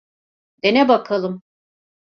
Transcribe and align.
Dene 0.63 0.87
bakalım. 0.87 1.41